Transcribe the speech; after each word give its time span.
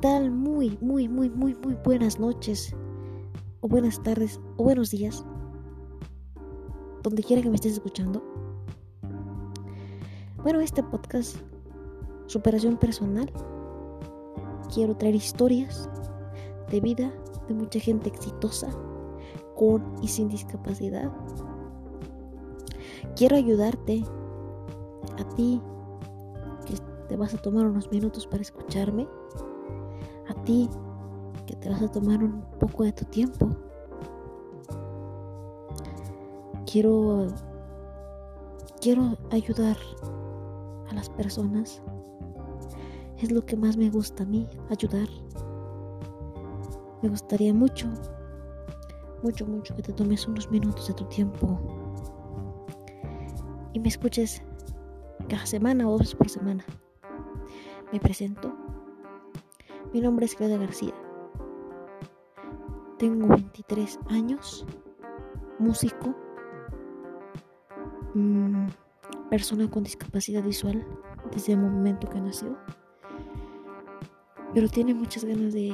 tal? 0.00 0.30
Muy, 0.30 0.78
muy, 0.80 1.08
muy, 1.08 1.30
muy, 1.30 1.54
muy 1.54 1.76
buenas 1.84 2.18
noches, 2.20 2.74
o 3.60 3.68
buenas 3.68 4.02
tardes, 4.02 4.40
o 4.56 4.64
buenos 4.64 4.90
días, 4.90 5.24
donde 7.02 7.22
quiera 7.22 7.42
que 7.42 7.48
me 7.48 7.56
estés 7.56 7.72
escuchando. 7.74 8.22
Bueno, 10.42 10.60
este 10.60 10.82
podcast, 10.82 11.36
superación 12.26 12.76
personal, 12.76 13.30
quiero 14.72 14.96
traer 14.96 15.16
historias 15.16 15.88
de 16.70 16.80
vida 16.80 17.12
de 17.48 17.54
mucha 17.54 17.80
gente 17.80 18.08
exitosa, 18.08 18.68
con 19.56 19.94
y 20.00 20.08
sin 20.08 20.28
discapacidad. 20.28 21.10
Quiero 23.16 23.36
ayudarte 23.36 24.04
a 25.18 25.28
ti 25.34 25.60
que 26.66 26.74
te 27.08 27.16
vas 27.16 27.34
a 27.34 27.38
tomar 27.38 27.66
unos 27.66 27.90
minutos 27.90 28.26
para 28.26 28.42
escucharme, 28.42 29.08
que 31.46 31.56
te 31.56 31.68
vas 31.68 31.82
a 31.82 31.90
tomar 31.90 32.24
un 32.24 32.40
poco 32.58 32.84
de 32.84 32.92
tu 32.92 33.04
tiempo. 33.04 33.50
Quiero 36.64 37.26
quiero 38.80 39.16
ayudar 39.30 39.76
a 40.90 40.94
las 40.94 41.10
personas. 41.10 41.82
Es 43.18 43.30
lo 43.30 43.44
que 43.44 43.56
más 43.56 43.76
me 43.76 43.90
gusta 43.90 44.22
a 44.22 44.26
mí, 44.26 44.46
ayudar. 44.70 45.08
Me 47.02 47.10
gustaría 47.10 47.52
mucho, 47.52 47.88
mucho, 49.22 49.46
mucho 49.46 49.76
que 49.76 49.82
te 49.82 49.92
tomes 49.92 50.26
unos 50.26 50.50
minutos 50.50 50.88
de 50.88 50.94
tu 50.94 51.04
tiempo 51.04 51.58
y 53.72 53.80
me 53.80 53.88
escuches 53.88 54.42
cada 55.28 55.44
semana 55.44 55.88
o 55.88 55.98
dos 55.98 56.14
por 56.14 56.30
semana. 56.30 56.64
Me 57.92 58.00
presento. 58.00 58.52
Mi 59.92 60.00
nombre 60.00 60.26
es 60.26 60.34
Claudia 60.34 60.58
García. 60.58 60.94
Tengo 62.98 63.28
23 63.28 63.98
años, 64.08 64.66
músico, 65.58 66.14
mmm, 68.14 68.66
persona 69.30 69.70
con 69.70 69.84
discapacidad 69.84 70.42
visual 70.42 70.84
desde 71.32 71.52
el 71.52 71.60
momento 71.60 72.08
que 72.08 72.20
nació, 72.20 72.56
pero 74.52 74.68
tiene 74.68 74.94
muchas 74.94 75.24
ganas 75.24 75.52
de 75.52 75.72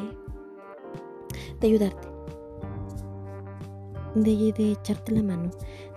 de 1.60 1.66
ayudarte, 1.66 2.08
de, 4.14 4.52
de 4.52 4.72
echarte 4.72 5.12
la 5.12 5.22
mano, 5.22 5.50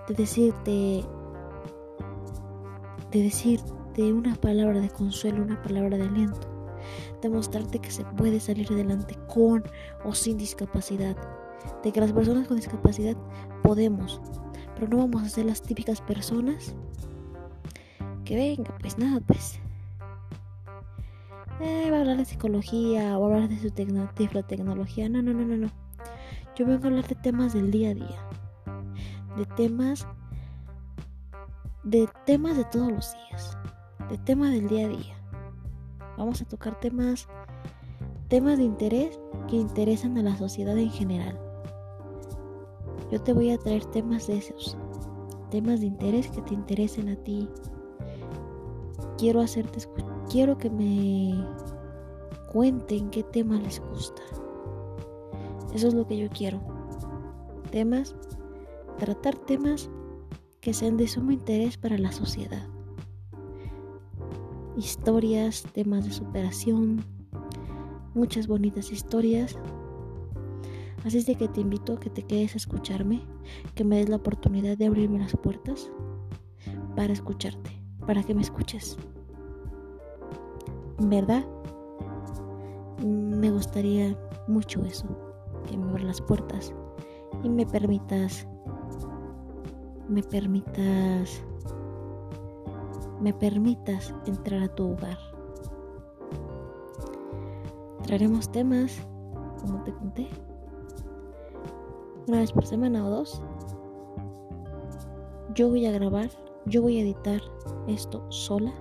de 0.08 0.14
decirte, 0.14 1.04
de 3.10 3.22
decirte 3.22 4.12
una 4.12 4.34
palabra 4.36 4.80
de 4.80 4.90
consuelo, 4.90 5.42
una 5.42 5.60
palabra 5.62 5.96
de 5.96 6.04
aliento, 6.04 6.57
de 7.22 7.28
mostrarte 7.28 7.78
que 7.78 7.90
se 7.90 8.04
puede 8.04 8.40
salir 8.40 8.70
adelante 8.72 9.16
con 9.26 9.64
o 10.04 10.14
sin 10.14 10.38
discapacidad, 10.38 11.16
de 11.82 11.92
que 11.92 12.00
las 12.00 12.12
personas 12.12 12.48
con 12.48 12.56
discapacidad 12.56 13.16
podemos, 13.62 14.20
pero 14.74 14.88
no 14.88 14.98
vamos 14.98 15.22
a 15.22 15.28
ser 15.28 15.46
las 15.46 15.62
típicas 15.62 16.00
personas 16.00 16.74
que 18.24 18.36
venga, 18.36 18.76
pues 18.78 18.98
nada, 18.98 19.20
pues 19.26 19.60
eh, 21.60 21.90
va 21.90 21.96
a 21.96 22.00
hablar 22.00 22.18
de 22.18 22.24
psicología 22.24 23.18
o 23.18 23.24
hablar 23.26 23.48
de 23.48 23.58
su 23.58 23.70
tecnología. 23.70 25.08
No, 25.08 25.22
no, 25.22 25.32
no, 25.32 25.44
no, 25.44 25.56
no. 25.56 25.70
Yo 26.54 26.66
vengo 26.66 26.84
a 26.84 26.86
hablar 26.88 27.06
de 27.08 27.16
temas 27.16 27.52
del 27.52 27.70
día 27.70 27.90
a 27.90 27.94
día. 27.94 28.22
De 29.36 29.44
temas. 29.56 30.06
De 31.82 32.08
temas 32.26 32.56
de 32.56 32.64
todos 32.64 32.92
los 32.92 33.12
días. 33.12 33.58
De 34.08 34.18
temas 34.18 34.50
del 34.52 34.68
día 34.68 34.86
a 34.86 34.88
día. 34.88 35.17
Vamos 36.18 36.42
a 36.42 36.44
tocar 36.44 36.78
temas. 36.80 37.28
Temas 38.26 38.58
de 38.58 38.64
interés 38.64 39.18
que 39.48 39.56
interesan 39.56 40.18
a 40.18 40.22
la 40.22 40.36
sociedad 40.36 40.76
en 40.76 40.90
general. 40.90 41.40
Yo 43.10 43.22
te 43.22 43.32
voy 43.32 43.52
a 43.52 43.58
traer 43.58 43.84
temas 43.86 44.26
de 44.26 44.38
esos. 44.38 44.76
Temas 45.50 45.80
de 45.80 45.86
interés 45.86 46.28
que 46.28 46.42
te 46.42 46.54
interesen 46.54 47.08
a 47.08 47.16
ti. 47.16 47.48
Quiero 49.16 49.40
hacerte 49.40 49.78
quiero 50.28 50.58
que 50.58 50.70
me 50.70 51.46
cuenten 52.52 53.10
qué 53.10 53.22
tema 53.22 53.56
les 53.56 53.80
gusta. 53.80 54.22
Eso 55.72 55.88
es 55.88 55.94
lo 55.94 56.06
que 56.06 56.18
yo 56.18 56.28
quiero. 56.30 56.60
Temas, 57.70 58.16
tratar 58.98 59.36
temas 59.36 59.88
que 60.60 60.74
sean 60.74 60.96
de 60.96 61.06
sumo 61.08 61.30
interés 61.30 61.78
para 61.78 61.96
la 61.96 62.12
sociedad. 62.12 62.66
Historias, 64.78 65.64
temas 65.72 66.04
de 66.04 66.12
superación, 66.12 67.04
muchas 68.14 68.46
bonitas 68.46 68.92
historias. 68.92 69.58
Así 71.04 71.18
es 71.18 71.26
de 71.26 71.34
que 71.34 71.48
te 71.48 71.62
invito 71.62 71.94
a 71.94 72.00
que 72.00 72.10
te 72.10 72.22
quedes 72.22 72.54
a 72.54 72.58
escucharme, 72.58 73.22
que 73.74 73.82
me 73.82 73.96
des 73.96 74.08
la 74.08 74.16
oportunidad 74.16 74.78
de 74.78 74.86
abrirme 74.86 75.18
las 75.18 75.36
puertas 75.36 75.90
para 76.94 77.12
escucharte, 77.12 77.70
para 78.06 78.22
que 78.22 78.36
me 78.36 78.42
escuches. 78.42 78.96
¿Verdad? 81.00 81.44
Me 83.04 83.50
gustaría 83.50 84.16
mucho 84.46 84.84
eso, 84.84 85.08
que 85.68 85.76
me 85.76 85.90
abras 85.90 86.04
las 86.04 86.20
puertas 86.20 86.72
y 87.42 87.48
me 87.48 87.66
permitas, 87.66 88.46
me 90.08 90.22
permitas, 90.22 91.42
me 93.20 93.32
permitas 93.32 94.14
entrar 94.26 94.62
a 94.62 94.68
tu 94.68 94.92
hogar. 94.92 95.18
Traeremos 98.02 98.50
temas, 98.50 98.96
como 99.60 99.82
te 99.84 99.92
conté, 99.92 100.28
una 102.26 102.38
vez 102.38 102.52
por 102.52 102.66
semana 102.66 103.06
o 103.06 103.10
dos. 103.10 103.42
Yo 105.54 105.68
voy 105.68 105.86
a 105.86 105.90
grabar, 105.90 106.30
yo 106.66 106.82
voy 106.82 106.98
a 106.98 107.02
editar 107.02 107.40
esto 107.88 108.24
sola 108.30 108.72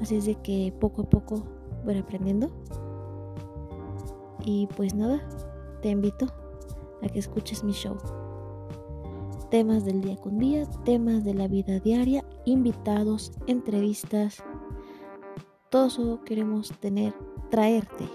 Así 0.00 0.16
es 0.16 0.24
de 0.24 0.34
que 0.36 0.72
poco 0.80 1.02
a 1.02 1.04
poco 1.04 1.42
voy 1.84 1.98
aprendiendo. 1.98 2.50
Y 4.44 4.66
pues 4.76 4.94
nada, 4.94 5.20
te 5.82 5.90
invito 5.90 6.26
a 7.02 7.08
que 7.08 7.18
escuches 7.18 7.62
mi 7.62 7.72
show. 7.72 7.96
Temas 9.50 9.84
del 9.84 10.00
día 10.00 10.16
con 10.16 10.38
día, 10.38 10.64
temas 10.84 11.24
de 11.24 11.34
la 11.34 11.48
vida 11.48 11.80
diaria, 11.80 12.24
invitados, 12.44 13.32
entrevistas. 13.48 14.44
Todo 15.70 15.86
eso 15.88 16.20
queremos 16.24 16.70
tener, 16.78 17.12
traerte. 17.50 18.08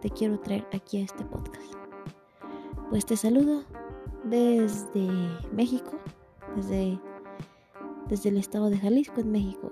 Te 0.00 0.10
quiero 0.10 0.38
traer 0.38 0.64
aquí 0.72 0.98
a 0.98 1.04
este 1.04 1.24
podcast. 1.24 1.74
Pues 2.88 3.04
te 3.04 3.16
saludo 3.16 3.64
desde 4.22 5.08
México, 5.52 5.90
desde, 6.54 7.00
desde 8.08 8.28
el 8.28 8.36
estado 8.36 8.70
de 8.70 8.78
Jalisco 8.78 9.20
en 9.20 9.32
México. 9.32 9.70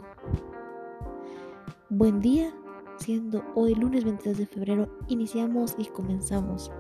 Buen 1.91 2.19
día, 2.19 2.53
siendo 2.97 3.45
hoy 3.55 3.77
lunes 3.77 4.05
22 4.05 4.37
de 4.37 4.47
febrero, 4.47 4.89
iniciamos 5.07 5.77
y 5.79 5.85
comenzamos. 5.85 6.73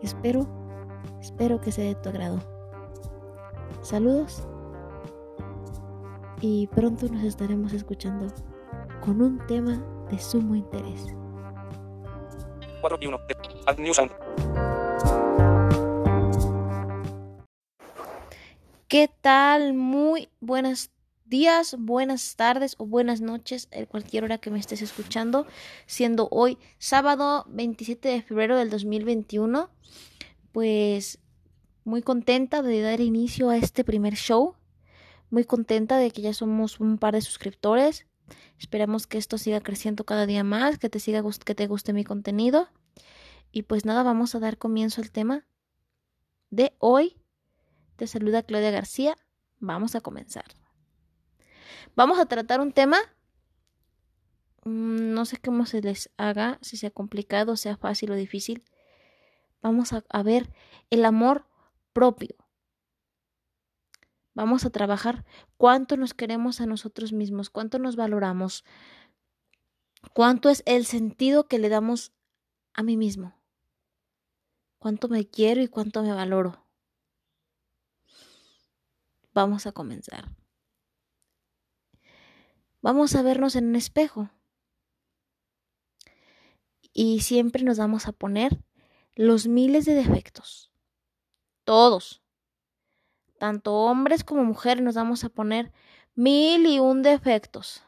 Espero, 0.00 0.48
espero 1.20 1.60
que 1.60 1.70
sea 1.70 1.84
de 1.84 1.96
tu 1.96 2.08
agrado. 2.08 2.53
Saludos 3.84 4.48
y 6.40 6.66
pronto 6.68 7.06
nos 7.08 7.22
estaremos 7.22 7.74
escuchando 7.74 8.32
con 9.02 9.20
un 9.20 9.46
tema 9.46 9.76
de 10.10 10.18
sumo 10.18 10.54
interés. 10.54 11.14
4 12.80 12.98
y 13.02 13.06
1. 13.06 13.20
¿Qué 18.88 19.10
tal? 19.20 19.74
Muy 19.74 20.30
buenas 20.40 20.90
días, 21.26 21.76
buenas 21.78 22.36
tardes 22.36 22.76
o 22.78 22.86
buenas 22.86 23.20
noches, 23.20 23.68
en 23.70 23.84
cualquier 23.84 24.24
hora 24.24 24.38
que 24.38 24.50
me 24.50 24.58
estés 24.58 24.80
escuchando, 24.80 25.46
siendo 25.84 26.28
hoy 26.30 26.56
sábado 26.78 27.44
27 27.48 28.08
de 28.08 28.22
febrero 28.22 28.56
del 28.56 28.70
2021. 28.70 29.68
Pues 30.52 31.18
muy 31.84 32.02
contenta 32.02 32.62
de 32.62 32.80
dar 32.80 33.00
inicio 33.00 33.50
a 33.50 33.56
este 33.56 33.84
primer 33.84 34.14
show, 34.14 34.56
muy 35.30 35.44
contenta 35.44 35.98
de 35.98 36.10
que 36.10 36.22
ya 36.22 36.32
somos 36.32 36.80
un 36.80 36.98
par 36.98 37.14
de 37.14 37.20
suscriptores. 37.20 38.06
Esperamos 38.58 39.06
que 39.06 39.18
esto 39.18 39.36
siga 39.36 39.60
creciendo 39.60 40.04
cada 40.04 40.26
día 40.26 40.44
más, 40.44 40.78
que 40.78 40.88
te 40.88 40.98
siga 40.98 41.22
que 41.44 41.54
te 41.54 41.66
guste 41.66 41.92
mi 41.92 42.04
contenido. 42.04 42.68
Y 43.52 43.62
pues 43.62 43.84
nada, 43.84 44.02
vamos 44.02 44.34
a 44.34 44.40
dar 44.40 44.58
comienzo 44.58 45.02
al 45.02 45.10
tema 45.10 45.46
de 46.50 46.74
hoy. 46.78 47.20
Te 47.96 48.06
saluda 48.06 48.42
Claudia 48.42 48.70
García. 48.70 49.16
Vamos 49.58 49.94
a 49.94 50.00
comenzar. 50.00 50.46
Vamos 51.94 52.18
a 52.18 52.26
tratar 52.26 52.60
un 52.60 52.72
tema. 52.72 52.98
Mm, 54.64 55.12
no 55.12 55.24
sé 55.26 55.36
cómo 55.36 55.66
se 55.66 55.82
les 55.82 56.10
haga, 56.16 56.58
si 56.62 56.76
sea 56.76 56.90
complicado, 56.90 57.56
sea 57.56 57.76
fácil 57.76 58.10
o 58.10 58.14
difícil. 58.14 58.64
Vamos 59.62 59.92
a, 59.92 60.02
a 60.08 60.22
ver 60.22 60.50
el 60.90 61.04
amor 61.04 61.46
propio. 61.94 62.36
Vamos 64.34 64.66
a 64.66 64.70
trabajar 64.70 65.24
cuánto 65.56 65.96
nos 65.96 66.12
queremos 66.12 66.60
a 66.60 66.66
nosotros 66.66 67.12
mismos, 67.12 67.48
cuánto 67.48 67.78
nos 67.78 67.96
valoramos, 67.96 68.64
cuánto 70.12 70.50
es 70.50 70.62
el 70.66 70.84
sentido 70.84 71.46
que 71.46 71.58
le 71.58 71.68
damos 71.70 72.12
a 72.74 72.82
mí 72.82 72.96
mismo. 72.96 73.34
Cuánto 74.78 75.08
me 75.08 75.26
quiero 75.26 75.62
y 75.62 75.68
cuánto 75.68 76.02
me 76.02 76.12
valoro. 76.12 76.66
Vamos 79.32 79.66
a 79.66 79.72
comenzar. 79.72 80.30
Vamos 82.82 83.14
a 83.14 83.22
vernos 83.22 83.56
en 83.56 83.68
un 83.68 83.76
espejo. 83.76 84.28
Y 86.92 87.20
siempre 87.20 87.62
nos 87.62 87.78
vamos 87.78 88.06
a 88.08 88.12
poner 88.12 88.62
los 89.14 89.46
miles 89.46 89.84
de 89.86 89.94
defectos. 89.94 90.73
Todos. 91.64 92.22
Tanto 93.38 93.74
hombres 93.74 94.24
como 94.24 94.44
mujeres 94.44 94.82
nos 94.82 94.94
vamos 94.94 95.24
a 95.24 95.28
poner 95.28 95.72
mil 96.14 96.66
y 96.66 96.78
un 96.78 97.02
defectos. 97.02 97.82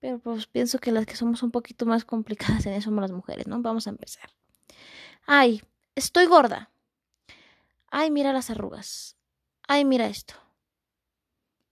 Pero 0.00 0.18
pues 0.18 0.46
pienso 0.46 0.78
que 0.78 0.92
las 0.92 1.06
que 1.06 1.16
somos 1.16 1.42
un 1.42 1.50
poquito 1.50 1.86
más 1.86 2.04
complicadas 2.04 2.66
en 2.66 2.74
eso 2.74 2.86
somos 2.86 3.02
las 3.02 3.12
mujeres, 3.12 3.46
¿no? 3.46 3.60
Vamos 3.62 3.86
a 3.86 3.90
empezar. 3.90 4.30
Ay, 5.26 5.62
estoy 5.94 6.26
gorda. 6.26 6.70
Ay, 7.90 8.10
mira 8.10 8.32
las 8.32 8.50
arrugas. 8.50 9.16
Ay, 9.66 9.84
mira 9.84 10.06
esto. 10.06 10.34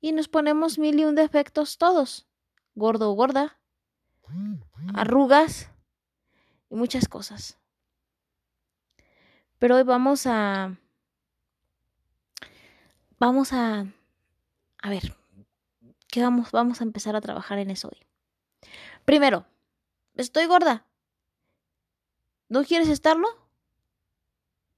Y 0.00 0.12
nos 0.12 0.29
ponemos 0.29 0.79
mil 0.79 0.99
y 0.99 1.05
un 1.05 1.15
defectos 1.15 1.79
todos. 1.79 2.27
Gordo 2.75 3.11
o 3.11 3.15
gorda. 3.15 3.59
Arrugas. 4.95 5.71
Y 6.71 6.75
muchas 6.75 7.09
cosas. 7.09 7.59
Pero 9.64 9.76
hoy 9.76 9.82
vamos 9.82 10.26
a... 10.26 10.76
Vamos 13.19 13.55
a... 13.55 13.87
A 14.82 14.90
ver. 14.90 15.16
¿Qué 16.06 16.20
vamos? 16.20 16.52
Vamos 16.52 16.82
a 16.82 16.84
empezar 16.84 17.16
a 17.16 17.22
trabajar 17.22 17.58
en 17.58 17.70
eso 17.70 17.88
hoy. 17.88 18.06
Primero, 19.06 19.46
estoy 20.16 20.44
gorda. 20.44 20.87
¿No 22.50 22.62
quieres 22.64 22.90
estarlo? 22.90 23.26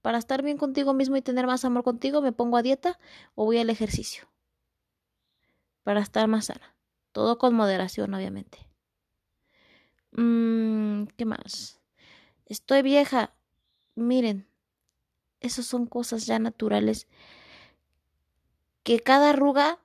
Para 0.03 0.19
estar 0.19 0.45
bien 0.45 0.57
contigo 0.57 0.95
mismo 0.95 1.17
y 1.17 1.23
tener 1.23 1.49
más 1.49 1.65
amor 1.65 1.83
contigo, 1.83 2.23
me 2.23 2.31
pongo 2.31 2.57
a 2.57 2.63
dieta 2.63 2.97
o 3.35 3.45
voy 3.45 3.59
al 3.59 3.71
ejercicio. 3.71 4.29
Para 5.83 5.99
estar 5.99 6.29
más 6.29 6.45
sana. 6.45 6.77
Todo 7.11 7.39
con 7.39 7.57
moderación, 7.57 8.15
obviamente. 8.15 8.69
Mmm, 10.13 11.07
¿qué 11.17 11.25
más? 11.25 11.81
Estoy 12.45 12.83
vieja. 12.83 13.35
Miren, 13.97 14.47
esas 15.41 15.67
son 15.67 15.87
cosas 15.87 16.27
ya 16.27 16.39
naturales. 16.39 17.07
Que 18.83 19.01
cada 19.01 19.31
arruga, 19.31 19.79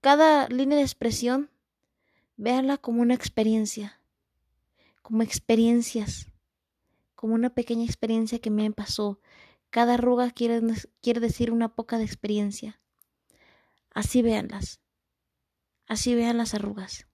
cada 0.00 0.48
línea 0.48 0.78
de 0.78 0.84
expresión 0.84 1.52
Véanla 2.36 2.78
como 2.78 3.02
una 3.02 3.14
experiencia, 3.14 4.00
como 5.02 5.22
experiencias, 5.22 6.26
como 7.14 7.34
una 7.34 7.50
pequeña 7.50 7.84
experiencia 7.84 8.40
que 8.40 8.50
me 8.50 8.70
pasó. 8.72 9.20
Cada 9.70 9.94
arruga 9.94 10.30
quiere, 10.30 10.60
quiere 11.02 11.20
decir 11.20 11.52
una 11.52 11.68
poca 11.74 11.98
de 11.98 12.04
experiencia. 12.04 12.80
Así 13.90 14.22
véanlas. 14.22 14.80
Así 15.86 16.14
vean 16.14 16.38
las 16.38 16.54
arrugas, 16.54 17.06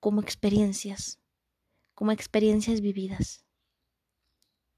como 0.00 0.20
experiencias, 0.20 1.18
como 1.94 2.12
experiencias 2.12 2.80
vividas. 2.82 3.44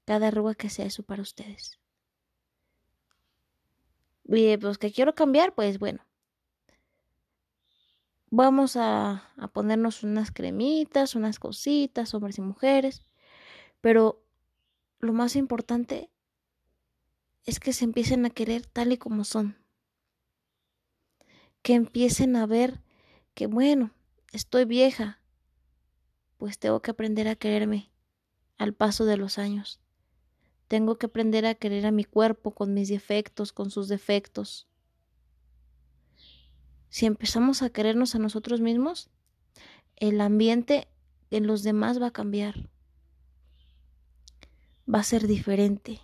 Cada 0.05 0.29
arruga 0.29 0.55
que 0.55 0.69
sea 0.69 0.85
eso 0.85 1.03
para 1.03 1.21
ustedes. 1.21 1.78
Y 4.31 4.57
pues 4.57 4.77
que 4.77 4.91
quiero 4.91 5.15
cambiar, 5.15 5.55
pues 5.55 5.79
bueno, 5.79 6.05
vamos 8.29 8.75
a, 8.75 9.33
ponernos 9.53 10.03
unas 10.03 10.31
cremitas, 10.31 11.15
unas 11.15 11.39
cositas, 11.39 12.13
hombres 12.13 12.37
y 12.37 12.41
mujeres, 12.41 13.07
pero 13.81 14.23
lo 14.99 15.13
más 15.13 15.35
importante 15.35 16.11
es 17.45 17.59
que 17.59 17.73
se 17.73 17.85
empiecen 17.85 18.23
a 18.27 18.29
querer 18.29 18.67
tal 18.67 18.91
y 18.91 18.97
como 18.97 19.23
son, 19.23 19.57
que 21.63 21.73
empiecen 21.73 22.35
a 22.35 22.45
ver 22.45 22.83
que 23.33 23.47
bueno, 23.47 23.95
estoy 24.31 24.65
vieja, 24.65 25.21
pues 26.37 26.59
tengo 26.59 26.83
que 26.83 26.91
aprender 26.91 27.27
a 27.27 27.35
quererme 27.35 27.89
al 28.59 28.75
paso 28.75 29.05
de 29.05 29.17
los 29.17 29.39
años. 29.39 29.79
Tengo 30.69 30.97
que 30.97 31.07
aprender 31.07 31.45
a 31.45 31.55
querer 31.55 31.85
a 31.85 31.91
mi 31.91 32.05
cuerpo 32.05 32.51
con 32.51 32.73
mis 32.73 32.87
defectos, 32.87 33.51
con 33.51 33.69
sus 33.69 33.89
defectos 33.89 34.69
si 36.89 37.05
empezamos 37.05 37.61
a 37.61 37.69
querernos 37.69 38.15
a 38.15 38.19
nosotros 38.19 38.61
mismos, 38.61 39.09
el 39.95 40.21
ambiente 40.21 40.87
en 41.29 41.45
los 41.45 41.63
demás 41.63 42.01
va 42.01 42.07
a 42.07 42.11
cambiar. 42.11 42.69
Va 44.91 44.99
a 44.99 45.03
ser 45.03 45.27
diferente. 45.27 46.01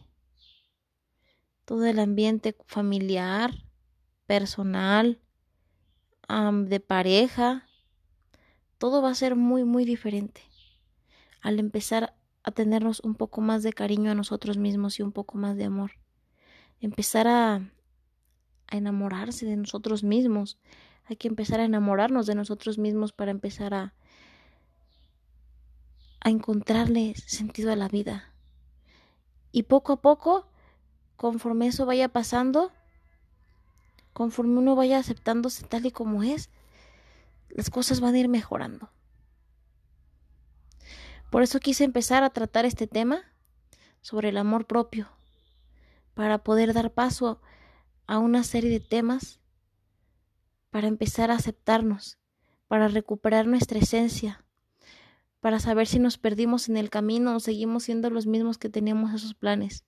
Todo 1.65 1.85
el 1.85 1.97
ambiente 1.97 2.55
familiar, 2.67 3.51
personal, 4.27 5.19
de 6.27 6.79
pareja, 6.79 7.67
todo 8.77 9.01
va 9.01 9.09
a 9.09 9.15
ser 9.15 9.35
muy, 9.35 9.63
muy 9.63 9.85
diferente. 9.85 10.41
Al 11.41 11.59
empezar 11.59 12.15
a 12.45 12.51
tenernos 12.51 13.01
un 13.01 13.15
poco 13.15 13.41
más 13.41 13.63
de 13.63 13.73
cariño 13.73 14.11
a 14.11 14.15
nosotros 14.15 14.57
mismos 14.57 14.99
y 14.99 15.03
un 15.03 15.11
poco 15.11 15.37
más 15.37 15.57
de 15.57 15.65
amor. 15.65 15.91
Empezar 16.79 17.27
a 17.27 17.71
a 18.67 18.77
enamorarse 18.77 19.45
de 19.45 19.57
nosotros 19.57 20.03
mismos. 20.03 20.57
Hay 21.05 21.17
que 21.17 21.27
empezar 21.27 21.59
a 21.59 21.65
enamorarnos 21.65 22.25
de 22.25 22.35
nosotros 22.35 22.77
mismos 22.77 23.13
para 23.13 23.31
empezar 23.31 23.73
a, 23.73 23.93
a 26.21 26.29
encontrarle 26.29 27.13
sentido 27.15 27.71
a 27.71 27.75
la 27.75 27.87
vida. 27.87 28.33
Y 29.51 29.63
poco 29.63 29.93
a 29.93 30.01
poco, 30.01 30.47
conforme 31.15 31.67
eso 31.67 31.85
vaya 31.85 32.09
pasando, 32.09 32.71
conforme 34.13 34.57
uno 34.57 34.75
vaya 34.75 34.97
aceptándose 34.97 35.65
tal 35.65 35.85
y 35.85 35.91
como 35.91 36.23
es, 36.23 36.49
las 37.49 37.69
cosas 37.69 37.99
van 37.99 38.15
a 38.15 38.19
ir 38.19 38.27
mejorando. 38.27 38.89
Por 41.29 41.43
eso 41.43 41.59
quise 41.59 41.83
empezar 41.83 42.23
a 42.23 42.29
tratar 42.29 42.65
este 42.65 42.87
tema 42.87 43.23
sobre 44.01 44.29
el 44.29 44.37
amor 44.37 44.67
propio, 44.67 45.09
para 46.13 46.43
poder 46.43 46.73
dar 46.73 46.93
paso 46.93 47.41
a 48.07 48.19
una 48.19 48.43
serie 48.43 48.69
de 48.69 48.79
temas 48.79 49.39
para 50.69 50.87
empezar 50.87 51.31
a 51.31 51.35
aceptarnos, 51.35 52.17
para 52.67 52.87
recuperar 52.87 53.47
nuestra 53.47 53.79
esencia, 53.79 54.43
para 55.39 55.59
saber 55.59 55.87
si 55.87 55.99
nos 55.99 56.17
perdimos 56.17 56.67
en 56.67 56.75
el 56.75 56.89
camino 56.89 57.35
o 57.35 57.39
seguimos 57.39 57.83
siendo 57.83 58.09
los 58.09 58.27
mismos 58.27 58.57
que 58.57 58.69
teníamos 58.69 59.13
esos 59.13 59.33
planes, 59.33 59.85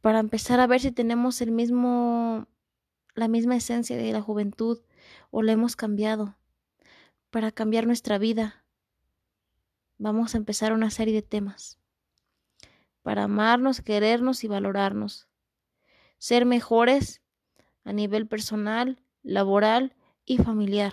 para 0.00 0.18
empezar 0.18 0.60
a 0.60 0.66
ver 0.66 0.80
si 0.80 0.90
tenemos 0.90 1.40
el 1.40 1.50
mismo 1.50 2.48
la 3.14 3.28
misma 3.28 3.54
esencia 3.54 3.96
de 3.96 4.12
la 4.12 4.20
juventud 4.20 4.80
o 5.30 5.42
la 5.42 5.52
hemos 5.52 5.76
cambiado, 5.76 6.36
para 7.30 7.52
cambiar 7.52 7.86
nuestra 7.86 8.18
vida. 8.18 8.63
Vamos 9.98 10.34
a 10.34 10.38
empezar 10.38 10.72
una 10.72 10.90
serie 10.90 11.14
de 11.14 11.22
temas 11.22 11.78
para 13.02 13.24
amarnos, 13.24 13.80
querernos 13.80 14.44
y 14.44 14.48
valorarnos 14.48 15.28
ser 16.24 16.46
mejores 16.46 17.20
a 17.84 17.92
nivel 17.92 18.26
personal, 18.26 18.98
laboral 19.22 19.94
y 20.24 20.38
familiar. 20.38 20.92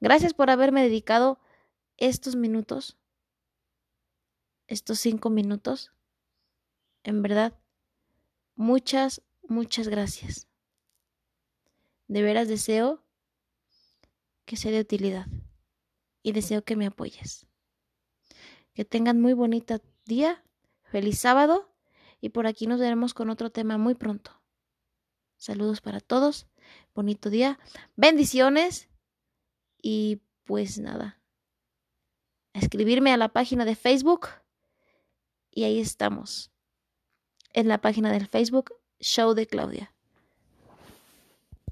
Gracias 0.00 0.34
por 0.34 0.50
haberme 0.50 0.82
dedicado 0.82 1.38
estos 1.96 2.34
minutos, 2.34 2.98
estos 4.66 4.98
cinco 4.98 5.30
minutos. 5.30 5.92
En 7.04 7.22
verdad, 7.22 7.56
muchas, 8.56 9.22
muchas 9.48 9.86
gracias. 9.86 10.48
De 12.08 12.22
veras 12.22 12.48
deseo 12.48 13.04
que 14.44 14.56
sea 14.56 14.72
de 14.72 14.80
utilidad 14.80 15.28
y 16.26 16.32
deseo 16.32 16.64
que 16.64 16.74
me 16.74 16.86
apoyes. 16.86 17.46
Que 18.74 18.84
tengan 18.84 19.20
muy 19.20 19.32
bonita 19.32 19.80
día, 20.06 20.42
feliz 20.82 21.20
sábado 21.20 21.72
y 22.20 22.30
por 22.30 22.48
aquí 22.48 22.66
nos 22.66 22.80
veremos 22.80 23.14
con 23.14 23.30
otro 23.30 23.50
tema 23.50 23.78
muy 23.78 23.94
pronto. 23.94 24.32
Saludos 25.36 25.80
para 25.80 26.00
todos, 26.00 26.48
bonito 26.96 27.30
día, 27.30 27.60
bendiciones 27.94 28.88
y 29.80 30.20
pues 30.42 30.80
nada, 30.80 31.22
escribirme 32.54 33.12
a 33.12 33.16
la 33.16 33.28
página 33.28 33.64
de 33.64 33.76
Facebook 33.76 34.26
y 35.52 35.62
ahí 35.62 35.78
estamos, 35.78 36.50
en 37.52 37.68
la 37.68 37.80
página 37.80 38.10
del 38.10 38.26
Facebook 38.26 38.74
Show 38.98 39.34
de 39.34 39.46
Claudia. 39.46 39.95